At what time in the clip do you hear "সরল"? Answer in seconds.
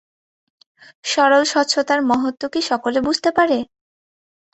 1.05-1.43